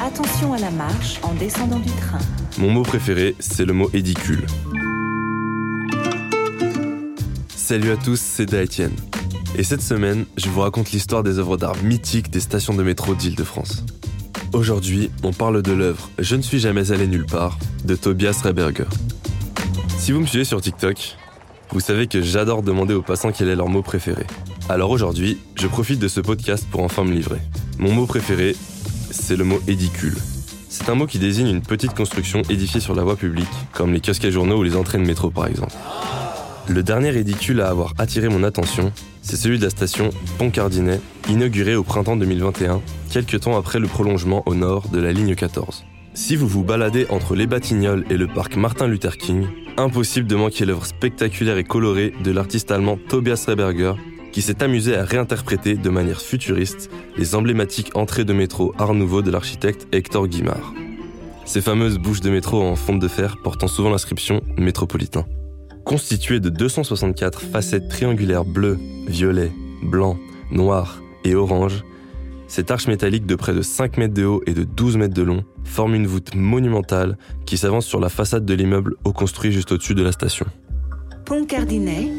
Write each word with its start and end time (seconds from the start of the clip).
Attention 0.00 0.52
à 0.52 0.58
la 0.58 0.70
marche 0.70 1.18
en 1.24 1.34
descendant 1.34 1.80
du 1.80 1.90
train. 1.90 2.20
Mon 2.56 2.70
mot 2.70 2.82
préféré, 2.82 3.34
c'est 3.40 3.64
le 3.64 3.72
mot 3.72 3.90
édicule. 3.92 4.46
Salut 7.48 7.90
à 7.90 7.96
tous, 7.96 8.20
c'est 8.20 8.46
Daetienne. 8.46 8.94
Et 9.56 9.64
cette 9.64 9.82
semaine, 9.82 10.24
je 10.36 10.48
vous 10.50 10.60
raconte 10.60 10.92
l'histoire 10.92 11.24
des 11.24 11.40
œuvres 11.40 11.56
d'art 11.56 11.76
mythiques 11.82 12.30
des 12.30 12.38
stations 12.38 12.74
de 12.74 12.82
métro 12.84 13.16
d'Île-de-France. 13.16 13.84
Aujourd'hui, 14.52 15.10
on 15.24 15.32
parle 15.32 15.62
de 15.62 15.72
l'œuvre 15.72 16.08
Je 16.20 16.36
ne 16.36 16.42
suis 16.42 16.60
jamais 16.60 16.92
allé 16.92 17.08
nulle 17.08 17.26
part 17.26 17.58
de 17.84 17.96
Tobias 17.96 18.40
Reberger. 18.44 18.86
Si 19.98 20.12
vous 20.12 20.20
me 20.20 20.26
suivez 20.26 20.44
sur 20.44 20.60
TikTok, 20.60 21.16
vous 21.72 21.80
savez 21.80 22.06
que 22.06 22.22
j'adore 22.22 22.62
demander 22.62 22.94
aux 22.94 23.02
passants 23.02 23.32
quel 23.32 23.48
est 23.48 23.56
leur 23.56 23.68
mot 23.68 23.82
préféré. 23.82 24.26
Alors 24.68 24.90
aujourd'hui, 24.90 25.38
je 25.56 25.66
profite 25.66 25.98
de 25.98 26.08
ce 26.08 26.20
podcast 26.20 26.66
pour 26.70 26.84
enfin 26.84 27.02
me 27.02 27.12
livrer. 27.12 27.40
Mon 27.78 27.92
mot 27.92 28.06
préféré, 28.06 28.54
c'est 29.10 29.36
le 29.36 29.44
mot 29.44 29.60
édicule. 29.66 30.16
C'est 30.68 30.88
un 30.88 30.94
mot 30.94 31.06
qui 31.06 31.18
désigne 31.18 31.48
une 31.48 31.62
petite 31.62 31.94
construction 31.94 32.42
édifiée 32.50 32.80
sur 32.80 32.94
la 32.94 33.02
voie 33.02 33.16
publique, 33.16 33.48
comme 33.72 33.92
les 33.92 34.00
kiosques 34.00 34.24
à 34.24 34.30
journaux 34.30 34.58
ou 34.58 34.62
les 34.62 34.76
entrées 34.76 34.98
de 34.98 35.04
métro 35.04 35.30
par 35.30 35.46
exemple. 35.46 35.74
Le 36.68 36.82
dernier 36.82 37.16
édicule 37.16 37.62
à 37.62 37.70
avoir 37.70 37.94
attiré 37.96 38.28
mon 38.28 38.44
attention, 38.44 38.92
c'est 39.22 39.36
celui 39.36 39.58
de 39.58 39.64
la 39.64 39.70
station 39.70 40.10
Pont-Cardinet, 40.36 41.00
inaugurée 41.28 41.76
au 41.76 41.82
printemps 41.82 42.16
2021, 42.16 42.82
quelques 43.10 43.40
temps 43.40 43.56
après 43.56 43.78
le 43.78 43.88
prolongement 43.88 44.42
au 44.46 44.54
nord 44.54 44.88
de 44.88 45.00
la 45.00 45.12
ligne 45.12 45.34
14. 45.34 45.84
Si 46.12 46.36
vous 46.36 46.48
vous 46.48 46.64
baladez 46.64 47.06
entre 47.10 47.34
les 47.34 47.46
Batignolles 47.46 48.04
et 48.10 48.16
le 48.16 48.26
parc 48.26 48.56
Martin 48.56 48.86
Luther 48.86 49.16
King, 49.16 49.46
impossible 49.78 50.26
de 50.26 50.36
manquer 50.36 50.66
l'œuvre 50.66 50.84
spectaculaire 50.84 51.56
et 51.56 51.64
colorée 51.64 52.12
de 52.22 52.30
l'artiste 52.32 52.70
allemand 52.70 52.98
Tobias 53.08 53.44
Reberger, 53.48 53.94
qui 54.32 54.42
s'est 54.42 54.62
amusé 54.62 54.96
à 54.96 55.04
réinterpréter 55.04 55.76
de 55.76 55.90
manière 55.90 56.20
futuriste 56.20 56.90
les 57.16 57.34
emblématiques 57.34 57.96
entrées 57.96 58.24
de 58.24 58.32
métro 58.32 58.74
Art 58.78 58.94
Nouveau 58.94 59.22
de 59.22 59.30
l'architecte 59.30 59.86
Hector 59.92 60.28
Guimard. 60.28 60.74
Ces 61.44 61.62
fameuses 61.62 61.98
bouches 61.98 62.20
de 62.20 62.30
métro 62.30 62.62
en 62.62 62.76
fonte 62.76 63.00
de 63.00 63.08
fer 63.08 63.38
portant 63.42 63.68
souvent 63.68 63.90
l'inscription 63.90 64.42
métropolitain. 64.58 65.24
Constituée 65.84 66.40
de 66.40 66.50
264 66.50 67.40
facettes 67.40 67.88
triangulaires 67.88 68.44
bleues, 68.44 68.78
violet, 69.06 69.50
blanc, 69.82 70.18
noir 70.50 71.00
et 71.24 71.34
orange, 71.34 71.84
cette 72.48 72.70
arche 72.70 72.86
métallique 72.86 73.26
de 73.26 73.34
près 73.34 73.54
de 73.54 73.62
5 73.62 73.98
mètres 73.98 74.14
de 74.14 74.24
haut 74.24 74.42
et 74.46 74.54
de 74.54 74.64
12 74.64 74.96
mètres 74.96 75.14
de 75.14 75.22
long 75.22 75.44
forme 75.64 75.94
une 75.94 76.06
voûte 76.06 76.34
monumentale 76.34 77.18
qui 77.46 77.58
s'avance 77.58 77.86
sur 77.86 78.00
la 78.00 78.08
façade 78.08 78.44
de 78.44 78.54
l'immeuble 78.54 78.96
au 79.04 79.12
construit 79.12 79.52
juste 79.52 79.70
au-dessus 79.72 79.94
de 79.94 80.02
la 80.02 80.12
station. 80.12 80.46
Pont 81.24 81.44
Cardinet. 81.44 82.10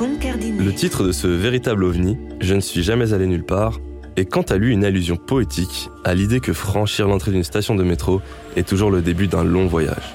Le 0.00 0.70
titre 0.72 1.02
de 1.02 1.10
ce 1.10 1.26
véritable 1.26 1.82
ovni, 1.82 2.16
Je 2.40 2.54
ne 2.54 2.60
suis 2.60 2.84
jamais 2.84 3.12
allé 3.12 3.26
nulle 3.26 3.44
part, 3.44 3.80
est 4.16 4.26
quant 4.26 4.42
à 4.42 4.56
lui 4.56 4.72
une 4.72 4.84
allusion 4.84 5.16
poétique 5.16 5.90
à 6.04 6.14
l'idée 6.14 6.38
que 6.38 6.52
franchir 6.52 7.08
l'entrée 7.08 7.32
d'une 7.32 7.42
station 7.42 7.74
de 7.74 7.82
métro 7.82 8.20
est 8.54 8.66
toujours 8.66 8.92
le 8.92 9.02
début 9.02 9.26
d'un 9.26 9.42
long 9.42 9.66
voyage. 9.66 10.14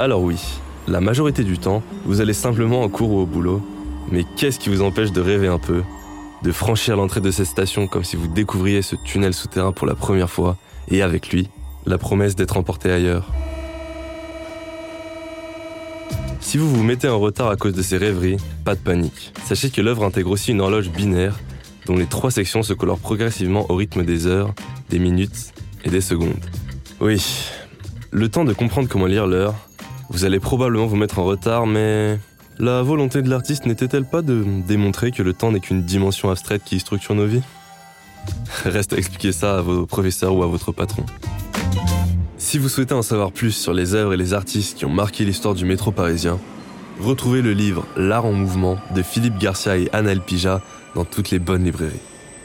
Alors 0.00 0.22
oui, 0.22 0.40
la 0.88 1.00
majorité 1.00 1.44
du 1.44 1.56
temps, 1.56 1.84
vous 2.04 2.20
allez 2.20 2.32
simplement 2.32 2.82
en 2.82 2.88
cours 2.88 3.12
ou 3.12 3.20
au 3.20 3.26
boulot, 3.26 3.62
mais 4.10 4.24
qu'est-ce 4.36 4.58
qui 4.58 4.70
vous 4.70 4.82
empêche 4.82 5.12
de 5.12 5.20
rêver 5.20 5.46
un 5.46 5.58
peu, 5.58 5.82
de 6.42 6.50
franchir 6.50 6.96
l'entrée 6.96 7.20
de 7.20 7.30
cette 7.30 7.46
station 7.46 7.86
comme 7.86 8.04
si 8.04 8.16
vous 8.16 8.26
découvriez 8.26 8.82
ce 8.82 8.96
tunnel 8.96 9.34
souterrain 9.34 9.70
pour 9.70 9.86
la 9.86 9.94
première 9.94 10.30
fois, 10.30 10.56
et 10.88 11.02
avec 11.02 11.30
lui, 11.30 11.48
la 11.86 11.98
promesse 11.98 12.34
d'être 12.34 12.56
emporté 12.56 12.90
ailleurs? 12.90 13.30
Si 16.40 16.58
vous 16.58 16.68
vous 16.68 16.82
mettez 16.82 17.08
en 17.08 17.18
retard 17.18 17.48
à 17.48 17.56
cause 17.56 17.74
de 17.74 17.82
ces 17.82 17.96
rêveries, 17.96 18.36
pas 18.64 18.74
de 18.74 18.80
panique. 18.80 19.32
Sachez 19.44 19.70
que 19.70 19.80
l'œuvre 19.80 20.04
intègre 20.04 20.30
aussi 20.30 20.52
une 20.52 20.60
horloge 20.60 20.90
binaire 20.90 21.38
dont 21.86 21.96
les 21.96 22.06
trois 22.06 22.30
sections 22.30 22.62
se 22.62 22.72
colorent 22.72 22.98
progressivement 22.98 23.70
au 23.70 23.76
rythme 23.76 24.04
des 24.04 24.26
heures, 24.26 24.54
des 24.90 24.98
minutes 24.98 25.52
et 25.84 25.90
des 25.90 26.00
secondes. 26.00 26.44
Oui, 27.00 27.22
le 28.10 28.28
temps 28.28 28.44
de 28.44 28.52
comprendre 28.52 28.88
comment 28.88 29.06
lire 29.06 29.26
l'heure, 29.26 29.54
vous 30.08 30.24
allez 30.24 30.40
probablement 30.40 30.86
vous 30.86 30.96
mettre 30.96 31.18
en 31.18 31.24
retard, 31.24 31.66
mais 31.66 32.18
la 32.58 32.82
volonté 32.82 33.22
de 33.22 33.28
l'artiste 33.28 33.66
n'était-elle 33.66 34.04
pas 34.04 34.22
de 34.22 34.44
démontrer 34.66 35.10
que 35.10 35.22
le 35.22 35.32
temps 35.32 35.52
n'est 35.52 35.60
qu'une 35.60 35.82
dimension 35.82 36.30
abstraite 36.30 36.62
qui 36.64 36.80
structure 36.80 37.14
nos 37.14 37.26
vies? 37.26 37.42
Reste 38.64 38.92
à 38.92 38.96
expliquer 38.96 39.32
ça 39.32 39.58
à 39.58 39.60
vos 39.60 39.86
professeurs 39.86 40.34
ou 40.34 40.42
à 40.42 40.46
votre 40.46 40.72
patron. 40.72 41.04
Si 42.46 42.58
vous 42.58 42.68
souhaitez 42.68 42.94
en 42.94 43.02
savoir 43.02 43.32
plus 43.32 43.50
sur 43.50 43.72
les 43.72 43.94
œuvres 43.94 44.14
et 44.14 44.16
les 44.16 44.32
artistes 44.32 44.78
qui 44.78 44.84
ont 44.84 44.88
marqué 44.88 45.24
l'histoire 45.24 45.52
du 45.52 45.64
métro 45.64 45.90
parisien, 45.90 46.38
retrouvez 47.00 47.42
le 47.42 47.52
livre 47.52 47.84
L'art 47.96 48.24
en 48.24 48.32
mouvement 48.32 48.78
de 48.94 49.02
Philippe 49.02 49.36
Garcia 49.36 49.76
et 49.76 49.88
Anna 49.92 50.14
Pija 50.14 50.62
dans 50.94 51.04
toutes 51.04 51.32
les 51.32 51.40
bonnes 51.40 51.64
librairies. 51.64 51.98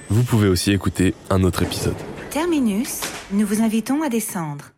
Vous 0.10 0.24
pouvez 0.24 0.48
aussi 0.48 0.72
écouter 0.72 1.14
un 1.30 1.44
autre 1.44 1.62
épisode. 1.62 1.94
Terminus, 2.32 3.02
nous 3.32 3.46
vous 3.46 3.62
invitons 3.62 4.02
à 4.02 4.10
descendre. 4.10 4.72